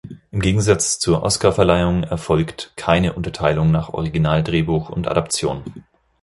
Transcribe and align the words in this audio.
Im 0.31 0.39
Gegensatz 0.39 0.97
zur 0.97 1.21
Oscarverleihung 1.21 2.01
erfolgt 2.01 2.73
keine 2.75 3.13
Unterteilung 3.13 3.69
nach 3.69 3.89
Originaldrehbuch 3.89 4.89
und 4.89 5.07
Adaption. 5.07 5.61